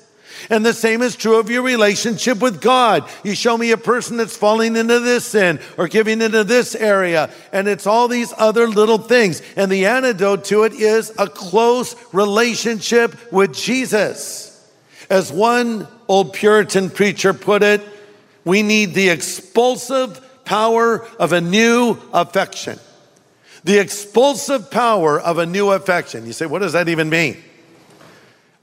And 0.49 0.65
the 0.65 0.73
same 0.73 1.03
is 1.03 1.15
true 1.15 1.39
of 1.39 1.49
your 1.49 1.61
relationship 1.61 2.39
with 2.39 2.59
God. 2.59 3.07
You 3.23 3.35
show 3.35 3.55
me 3.55 3.71
a 3.71 3.77
person 3.77 4.17
that's 4.17 4.35
falling 4.35 4.75
into 4.75 4.99
this 4.99 5.25
sin 5.25 5.59
or 5.77 5.87
giving 5.87 6.21
into 6.21 6.43
this 6.43 6.73
area, 6.73 7.29
and 7.53 7.67
it's 7.67 7.85
all 7.85 8.07
these 8.07 8.33
other 8.35 8.67
little 8.67 8.97
things. 8.97 9.43
And 9.55 9.71
the 9.71 9.85
antidote 9.85 10.45
to 10.45 10.63
it 10.63 10.73
is 10.73 11.13
a 11.19 11.27
close 11.27 11.95
relationship 12.13 13.31
with 13.31 13.53
Jesus. 13.53 14.47
As 15.09 15.31
one 15.31 15.87
old 16.07 16.33
Puritan 16.33 16.89
preacher 16.89 17.33
put 17.33 17.61
it, 17.61 17.81
we 18.43 18.63
need 18.63 18.95
the 18.95 19.09
expulsive 19.09 20.19
power 20.45 21.05
of 21.19 21.31
a 21.31 21.41
new 21.41 21.97
affection. 22.11 22.79
The 23.63 23.77
expulsive 23.79 24.71
power 24.71 25.19
of 25.19 25.37
a 25.37 25.45
new 25.45 25.69
affection. 25.69 26.25
You 26.25 26.33
say, 26.33 26.47
what 26.47 26.59
does 26.59 26.73
that 26.73 26.89
even 26.89 27.09
mean? 27.09 27.37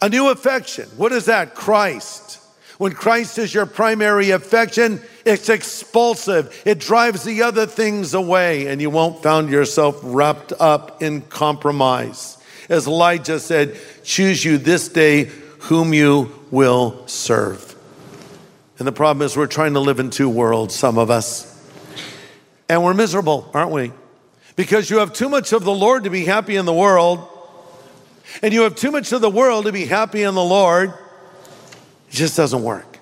A 0.00 0.08
new 0.08 0.30
affection. 0.30 0.88
What 0.96 1.12
is 1.12 1.26
that? 1.26 1.54
Christ. 1.54 2.40
When 2.78 2.92
Christ 2.92 3.38
is 3.38 3.54
your 3.54 3.64
primary 3.64 4.30
affection, 4.30 5.00
it's 5.24 5.48
expulsive. 5.48 6.62
It 6.66 6.78
drives 6.78 7.24
the 7.24 7.42
other 7.42 7.64
things 7.64 8.12
away, 8.12 8.66
and 8.66 8.82
you 8.82 8.90
won't 8.90 9.22
find 9.22 9.48
yourself 9.48 9.98
wrapped 10.02 10.52
up 10.60 11.02
in 11.02 11.22
compromise. 11.22 12.36
As 12.68 12.86
Elijah 12.86 13.40
said, 13.40 13.78
choose 14.02 14.44
you 14.44 14.58
this 14.58 14.88
day 14.88 15.24
whom 15.60 15.94
you 15.94 16.30
will 16.50 17.06
serve. 17.06 17.74
And 18.78 18.86
the 18.86 18.92
problem 18.92 19.24
is, 19.24 19.36
we're 19.36 19.46
trying 19.46 19.72
to 19.72 19.80
live 19.80 19.98
in 19.98 20.10
two 20.10 20.28
worlds, 20.28 20.74
some 20.74 20.98
of 20.98 21.10
us. 21.10 21.52
And 22.68 22.84
we're 22.84 22.92
miserable, 22.92 23.50
aren't 23.54 23.70
we? 23.70 23.92
Because 24.54 24.90
you 24.90 24.98
have 24.98 25.14
too 25.14 25.30
much 25.30 25.52
of 25.52 25.64
the 25.64 25.72
Lord 25.72 26.04
to 26.04 26.10
be 26.10 26.26
happy 26.26 26.56
in 26.56 26.66
the 26.66 26.74
world, 26.74 27.26
and 28.42 28.52
you 28.52 28.62
have 28.62 28.76
too 28.76 28.90
much 28.90 29.12
of 29.12 29.20
the 29.20 29.30
world 29.30 29.66
to 29.66 29.72
be 29.72 29.86
happy 29.86 30.22
in 30.22 30.34
the 30.34 30.44
Lord. 30.44 30.90
It 30.90 32.12
just 32.12 32.36
doesn't 32.36 32.62
work. 32.62 32.98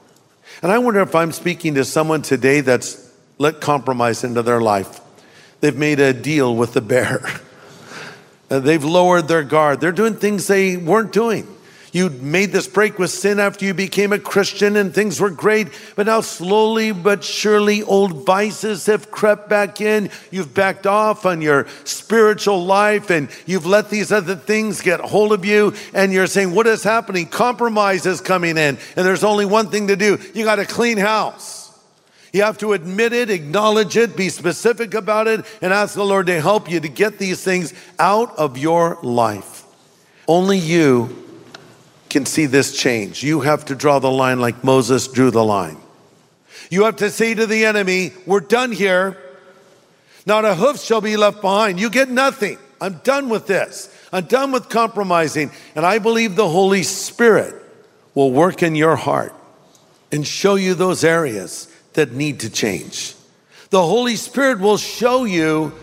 And 0.62 0.72
I 0.72 0.78
wonder 0.78 1.00
if 1.00 1.14
I'm 1.14 1.32
speaking 1.32 1.74
to 1.74 1.84
someone 1.84 2.22
today 2.22 2.60
that's 2.60 3.12
let 3.38 3.60
compromise 3.60 4.24
into 4.24 4.42
their 4.42 4.60
life. 4.60 5.00
They've 5.60 5.76
made 5.76 6.00
a 6.00 6.12
deal 6.12 6.54
with 6.54 6.72
the 6.72 6.80
bear. 6.80 7.24
They've 8.48 8.84
lowered 8.84 9.28
their 9.28 9.42
guard. 9.42 9.80
They're 9.80 9.92
doing 9.92 10.16
things 10.16 10.46
they 10.46 10.76
weren't 10.76 11.12
doing. 11.12 11.48
You 11.94 12.10
made 12.10 12.50
this 12.50 12.66
break 12.66 12.98
with 12.98 13.12
sin 13.12 13.38
after 13.38 13.64
you 13.64 13.72
became 13.72 14.12
a 14.12 14.18
Christian 14.18 14.74
and 14.74 14.92
things 14.92 15.20
were 15.20 15.30
great, 15.30 15.68
but 15.94 16.06
now 16.06 16.22
slowly 16.22 16.90
but 16.90 17.22
surely 17.22 17.84
old 17.84 18.26
vices 18.26 18.86
have 18.86 19.12
crept 19.12 19.48
back 19.48 19.80
in. 19.80 20.10
You've 20.32 20.52
backed 20.52 20.88
off 20.88 21.24
on 21.24 21.40
your 21.40 21.68
spiritual 21.84 22.64
life 22.64 23.10
and 23.10 23.28
you've 23.46 23.64
let 23.64 23.90
these 23.90 24.10
other 24.10 24.34
things 24.34 24.80
get 24.80 24.98
hold 24.98 25.32
of 25.32 25.44
you 25.44 25.72
and 25.94 26.12
you're 26.12 26.26
saying, 26.26 26.52
What 26.52 26.66
is 26.66 26.82
happening? 26.82 27.26
Compromise 27.26 28.06
is 28.06 28.20
coming 28.20 28.58
in, 28.58 28.76
and 28.96 29.06
there's 29.06 29.22
only 29.22 29.46
one 29.46 29.70
thing 29.70 29.86
to 29.86 29.94
do 29.94 30.18
you 30.34 30.42
got 30.42 30.56
to 30.56 30.66
clean 30.66 30.98
house. 30.98 31.78
You 32.32 32.42
have 32.42 32.58
to 32.58 32.72
admit 32.72 33.12
it, 33.12 33.30
acknowledge 33.30 33.96
it, 33.96 34.16
be 34.16 34.30
specific 34.30 34.94
about 34.94 35.28
it, 35.28 35.46
and 35.62 35.72
ask 35.72 35.94
the 35.94 36.04
Lord 36.04 36.26
to 36.26 36.40
help 36.40 36.68
you 36.68 36.80
to 36.80 36.88
get 36.88 37.18
these 37.18 37.40
things 37.44 37.72
out 38.00 38.36
of 38.36 38.58
your 38.58 38.98
life. 39.00 39.64
Only 40.26 40.58
you 40.58 41.23
can 42.14 42.26
see 42.26 42.46
this 42.46 42.76
change. 42.76 43.24
You 43.24 43.40
have 43.40 43.64
to 43.64 43.74
draw 43.74 43.98
the 43.98 44.10
line 44.10 44.38
like 44.38 44.62
Moses 44.62 45.08
drew 45.08 45.32
the 45.32 45.44
line. 45.44 45.76
You 46.70 46.84
have 46.84 46.94
to 46.96 47.10
say 47.10 47.34
to 47.34 47.44
the 47.44 47.64
enemy, 47.64 48.12
We're 48.24 48.38
done 48.38 48.70
here. 48.70 49.20
Not 50.24 50.44
a 50.44 50.54
hoof 50.54 50.80
shall 50.80 51.00
be 51.00 51.16
left 51.16 51.40
behind. 51.42 51.80
You 51.80 51.90
get 51.90 52.08
nothing. 52.08 52.56
I'm 52.80 53.00
done 53.02 53.28
with 53.28 53.48
this. 53.48 53.92
I'm 54.12 54.26
done 54.26 54.52
with 54.52 54.68
compromising. 54.68 55.50
And 55.74 55.84
I 55.84 55.98
believe 55.98 56.36
the 56.36 56.48
Holy 56.48 56.84
Spirit 56.84 57.52
will 58.14 58.30
work 58.30 58.62
in 58.62 58.76
your 58.76 58.94
heart 58.94 59.34
and 60.12 60.24
show 60.24 60.54
you 60.54 60.74
those 60.74 61.02
areas 61.02 61.66
that 61.94 62.12
need 62.12 62.40
to 62.40 62.48
change. 62.48 63.16
The 63.70 63.84
Holy 63.84 64.14
Spirit 64.14 64.60
will 64.60 64.76
show 64.76 65.24
you 65.24 65.74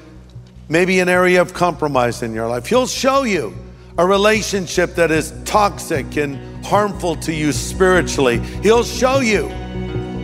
maybe 0.70 1.02
an 1.02 1.10
area 1.10 1.42
of 1.42 1.54
compromise 1.54 2.24
in 2.24 2.34
your 2.34 2.48
life. 2.48 2.68
He'll 2.68 2.88
show 2.88 3.24
you 3.24 3.54
a 3.98 4.06
relationship 4.06 4.96
that 4.96 5.12
is 5.12 5.34
toxic 5.46 6.18
and 6.18 6.66
harmful 6.66 7.16
to 7.18 7.34
you 7.34 7.52
spiritually. 7.52 8.40
He'll 8.64 8.84
show 8.84 9.20
you 9.20 9.50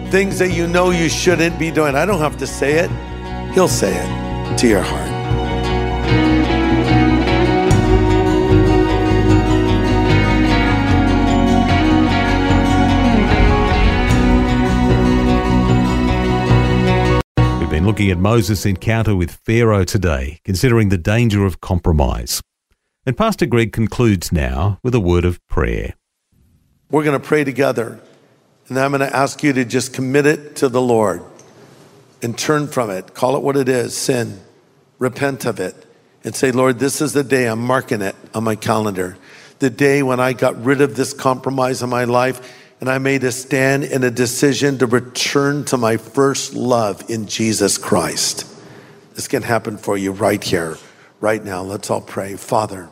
things 0.09 0.39
that 0.39 0.51
you 0.51 0.67
know 0.67 0.91
you 0.91 1.09
shouldn't 1.09 1.59
be 1.59 1.71
doing. 1.71 1.95
I 1.95 2.05
don't 2.05 2.19
have 2.19 2.37
to 2.37 2.47
say 2.47 2.79
it, 2.79 2.91
He'll 3.53 3.67
say 3.67 3.93
it 3.93 4.57
to 4.57 4.67
your 4.67 4.81
heart. 4.81 5.17
We've 17.59 17.69
been 17.69 17.85
looking 17.85 18.11
at 18.11 18.17
Moses' 18.17 18.65
encounter 18.65 19.15
with 19.15 19.31
Pharaoh 19.31 19.83
today, 19.83 20.39
considering 20.45 20.89
the 20.89 20.97
danger 20.97 21.45
of 21.45 21.61
compromise. 21.61 22.41
And 23.07 23.15
Pastor 23.15 23.45
Greg 23.45 23.71
concludes 23.71 24.33
now 24.33 24.79
with 24.83 24.93
a 24.93 24.99
word 24.99 25.23
of 25.23 25.39
prayer. 25.47 25.93
We're 26.91 27.05
going 27.05 27.17
to 27.17 27.25
pray 27.25 27.45
together. 27.45 28.01
And 28.67 28.77
I'm 28.77 28.91
going 28.91 28.99
to 28.99 29.15
ask 29.15 29.41
you 29.43 29.53
to 29.53 29.63
just 29.63 29.93
commit 29.93 30.25
it 30.25 30.57
to 30.57 30.67
the 30.67 30.81
Lord 30.81 31.23
and 32.21 32.37
turn 32.37 32.67
from 32.67 32.89
it. 32.89 33.13
Call 33.13 33.37
it 33.37 33.43
what 33.43 33.55
it 33.55 33.69
is 33.69 33.95
sin. 33.95 34.41
Repent 34.99 35.45
of 35.45 35.61
it. 35.61 35.73
And 36.25 36.35
say, 36.35 36.51
Lord, 36.51 36.79
this 36.79 36.99
is 36.99 37.13
the 37.13 37.23
day 37.23 37.47
I'm 37.47 37.65
marking 37.65 38.01
it 38.01 38.13
on 38.33 38.43
my 38.43 38.55
calendar. 38.57 39.17
The 39.59 39.69
day 39.69 40.03
when 40.03 40.19
I 40.19 40.33
got 40.33 40.61
rid 40.61 40.81
of 40.81 40.97
this 40.97 41.13
compromise 41.13 41.81
in 41.81 41.89
my 41.89 42.03
life 42.03 42.53
and 42.81 42.89
I 42.89 42.97
made 42.97 43.23
a 43.23 43.31
stand 43.31 43.85
and 43.85 44.03
a 44.03 44.11
decision 44.11 44.79
to 44.79 44.85
return 44.85 45.63
to 45.65 45.77
my 45.77 45.95
first 45.95 46.55
love 46.55 47.09
in 47.09 47.27
Jesus 47.27 47.77
Christ. 47.77 48.45
This 49.13 49.29
can 49.29 49.43
happen 49.43 49.77
for 49.77 49.97
you 49.97 50.11
right 50.11 50.43
here, 50.43 50.77
right 51.21 51.41
now. 51.41 51.61
Let's 51.61 51.89
all 51.89 52.01
pray. 52.01 52.35
Father, 52.35 52.89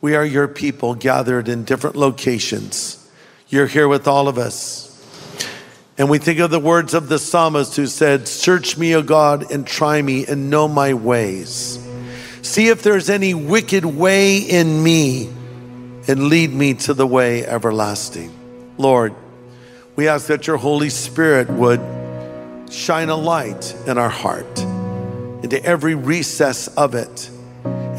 we 0.00 0.14
are 0.14 0.24
your 0.24 0.48
people 0.48 0.94
gathered 0.94 1.48
in 1.48 1.64
different 1.64 1.96
locations. 1.96 2.96
You're 3.48 3.66
here 3.66 3.88
with 3.88 4.08
all 4.08 4.28
of 4.28 4.38
us. 4.38 4.86
And 5.98 6.08
we 6.08 6.18
think 6.18 6.38
of 6.38 6.50
the 6.50 6.58
words 6.58 6.94
of 6.94 7.10
the 7.10 7.18
psalmist 7.18 7.76
who 7.76 7.86
said, 7.86 8.26
Search 8.26 8.78
me, 8.78 8.94
O 8.94 9.02
God, 9.02 9.50
and 9.52 9.66
try 9.66 10.00
me 10.00 10.24
and 10.24 10.48
know 10.48 10.66
my 10.66 10.94
ways. 10.94 11.78
See 12.40 12.68
if 12.68 12.82
there's 12.82 13.10
any 13.10 13.34
wicked 13.34 13.84
way 13.84 14.38
in 14.38 14.82
me 14.82 15.26
and 16.08 16.28
lead 16.28 16.52
me 16.52 16.74
to 16.74 16.94
the 16.94 17.06
way 17.06 17.44
everlasting. 17.44 18.32
Lord, 18.78 19.14
we 19.94 20.08
ask 20.08 20.28
that 20.28 20.46
your 20.46 20.56
Holy 20.56 20.88
Spirit 20.88 21.50
would 21.50 21.80
shine 22.70 23.10
a 23.10 23.16
light 23.16 23.76
in 23.86 23.98
our 23.98 24.08
heart, 24.08 24.60
into 25.42 25.62
every 25.62 25.94
recess 25.94 26.68
of 26.68 26.94
it. 26.94 27.30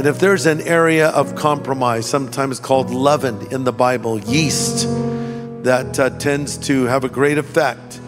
And 0.02 0.08
if 0.08 0.18
there's 0.18 0.48
an 0.48 0.62
area 0.62 1.10
of 1.10 1.36
compromise, 1.36 2.10
sometimes 2.10 2.60
called 2.60 2.90
leaven 2.90 3.40
in 3.52 3.66
the 3.66 3.72
Bible, 3.72 4.18
yeast, 4.18 4.88
that 5.62 6.00
uh, 6.00 6.10
tends 6.18 6.58
to 6.70 6.86
have 6.86 7.04
a 7.04 7.08
great 7.08 7.38
effect, 7.38 8.02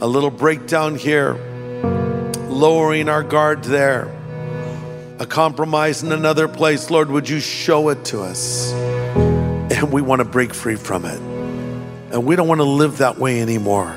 a 0.00 0.06
little 0.06 0.30
breakdown 0.30 0.94
here, 0.94 1.34
lowering 2.48 3.08
our 3.08 3.24
guard 3.24 3.64
there, 3.64 4.14
a 5.18 5.26
compromise 5.26 6.04
in 6.04 6.12
another 6.12 6.46
place, 6.46 6.88
Lord, 6.88 7.10
would 7.10 7.28
you 7.28 7.40
show 7.40 7.88
it 7.88 8.04
to 8.04 8.20
us? 8.20 8.70
And 8.72 9.90
we 9.90 10.02
want 10.02 10.20
to 10.20 10.24
break 10.24 10.54
free 10.54 10.76
from 10.76 11.04
it. 11.04 11.18
And 12.12 12.24
we 12.24 12.36
don't 12.36 12.46
want 12.46 12.60
to 12.60 12.64
live 12.64 12.98
that 12.98 13.18
way 13.18 13.42
anymore. 13.42 13.92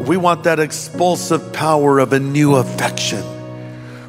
We 0.00 0.16
want 0.16 0.44
that 0.44 0.58
expulsive 0.58 1.52
power 1.52 1.98
of 1.98 2.14
a 2.14 2.18
new 2.18 2.54
affection 2.54 3.33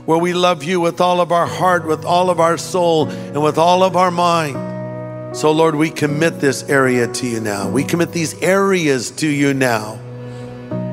where 0.05 0.17
we 0.17 0.33
love 0.33 0.63
you 0.63 0.79
with 0.79 1.01
all 1.01 1.21
of 1.21 1.31
our 1.31 1.47
heart, 1.47 1.85
with 1.85 2.05
all 2.05 2.29
of 2.29 2.39
our 2.39 2.57
soul, 2.57 3.09
and 3.09 3.41
with 3.41 3.57
all 3.57 3.83
of 3.83 3.95
our 3.95 4.11
mind. 4.11 5.35
So, 5.35 5.51
Lord, 5.51 5.75
we 5.75 5.89
commit 5.89 6.39
this 6.39 6.63
area 6.69 7.07
to 7.07 7.27
you 7.27 7.39
now. 7.39 7.69
We 7.69 7.83
commit 7.83 8.11
these 8.11 8.41
areas 8.41 9.11
to 9.11 9.27
you 9.27 9.53
now. 9.53 9.99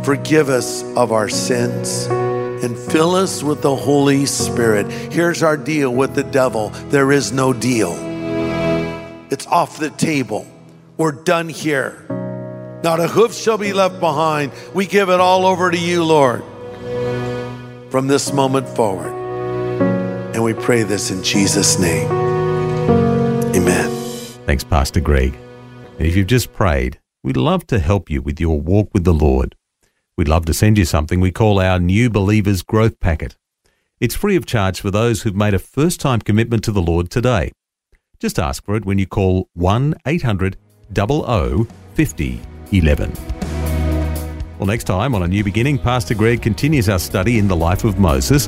Forgive 0.02 0.48
us 0.48 0.82
of 0.96 1.12
our 1.12 1.28
sins 1.28 2.06
and 2.06 2.76
fill 2.76 3.14
us 3.14 3.42
with 3.42 3.62
the 3.62 3.74
Holy 3.74 4.26
Spirit. 4.26 4.90
Here's 4.90 5.42
our 5.42 5.56
deal 5.56 5.92
with 5.92 6.14
the 6.14 6.24
devil 6.24 6.70
there 6.90 7.12
is 7.12 7.32
no 7.32 7.52
deal, 7.52 7.92
it's 9.30 9.46
off 9.46 9.78
the 9.78 9.90
table. 9.90 10.46
We're 10.96 11.12
done 11.12 11.48
here. 11.48 12.06
Not 12.82 13.00
a 13.00 13.08
hoof 13.08 13.32
shall 13.32 13.58
be 13.58 13.72
left 13.72 13.98
behind. 13.98 14.52
We 14.74 14.86
give 14.86 15.08
it 15.08 15.20
all 15.20 15.46
over 15.46 15.70
to 15.70 15.78
you, 15.78 16.04
Lord, 16.04 16.42
from 17.92 18.08
this 18.08 18.32
moment 18.32 18.66
forward. 18.66 19.12
And 20.34 20.42
we 20.42 20.54
pray 20.54 20.82
this 20.82 21.10
in 21.10 21.22
Jesus' 21.22 21.78
name. 21.78 22.10
Amen. 23.54 23.90
Thanks, 24.46 24.64
Pastor 24.64 24.98
Greg. 24.98 25.36
And 25.98 26.06
if 26.06 26.16
you've 26.16 26.26
just 26.26 26.54
prayed, 26.54 26.98
we'd 27.22 27.36
love 27.36 27.66
to 27.66 27.78
help 27.78 28.08
you 28.08 28.22
with 28.22 28.40
your 28.40 28.58
walk 28.58 28.88
with 28.94 29.04
the 29.04 29.12
Lord. 29.12 29.56
We'd 30.16 30.26
love 30.26 30.46
to 30.46 30.54
send 30.54 30.78
you 30.78 30.86
something 30.86 31.20
we 31.20 31.30
call 31.32 31.60
our 31.60 31.78
New 31.78 32.08
Believers 32.08 32.62
Growth 32.62 32.98
Packet. 32.98 33.36
It's 34.00 34.14
free 34.14 34.36
of 34.36 34.46
charge 34.46 34.80
for 34.80 34.90
those 34.90 35.22
who've 35.22 35.36
made 35.36 35.52
a 35.52 35.58
first 35.58 36.00
time 36.00 36.20
commitment 36.20 36.64
to 36.64 36.72
the 36.72 36.82
Lord 36.82 37.10
today. 37.10 37.52
Just 38.18 38.38
ask 38.38 38.64
for 38.64 38.74
it 38.74 38.86
when 38.86 38.96
you 38.96 39.06
call 39.06 39.50
1 39.52 39.96
800 40.06 40.56
00 40.94 41.66
50 41.94 42.40
11. 42.72 43.41
Well, 44.62 44.68
next 44.68 44.84
time 44.84 45.16
on 45.16 45.24
A 45.24 45.26
New 45.26 45.42
Beginning, 45.42 45.76
Pastor 45.76 46.14
Greg 46.14 46.40
continues 46.40 46.88
our 46.88 47.00
study 47.00 47.40
in 47.40 47.48
the 47.48 47.56
life 47.56 47.82
of 47.82 47.98
Moses, 47.98 48.46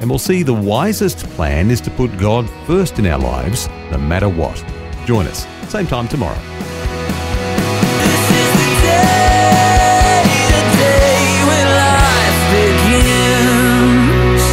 and 0.00 0.10
we'll 0.10 0.18
see 0.18 0.42
the 0.42 0.52
wisest 0.52 1.20
plan 1.30 1.70
is 1.70 1.80
to 1.80 1.90
put 1.92 2.14
God 2.18 2.46
first 2.66 2.98
in 2.98 3.06
our 3.06 3.18
lives, 3.18 3.66
no 3.90 3.96
matter 3.96 4.28
what. 4.28 4.62
Join 5.06 5.26
us, 5.26 5.46
same 5.70 5.86
time 5.86 6.08
tomorrow. 6.08 6.34
This 6.34 6.42
is 8.36 8.52
the 8.52 8.68
day, 8.82 10.24
the 10.52 10.60
day 10.76 11.24
when 11.48 11.66
life 11.72 12.38
begins. 12.52 14.44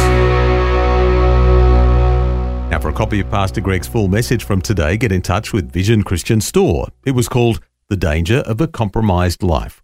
Now, 2.70 2.80
for 2.80 2.88
a 2.88 2.94
copy 2.94 3.20
of 3.20 3.28
Pastor 3.28 3.60
Greg's 3.60 3.86
full 3.86 4.08
message 4.08 4.44
from 4.44 4.62
today, 4.62 4.96
get 4.96 5.12
in 5.12 5.20
touch 5.20 5.52
with 5.52 5.70
Vision 5.70 6.02
Christian 6.02 6.40
Store. 6.40 6.88
It 7.04 7.10
was 7.10 7.28
called 7.28 7.60
The 7.90 7.98
Danger 7.98 8.38
of 8.46 8.62
a 8.62 8.66
Compromised 8.66 9.42
Life. 9.42 9.83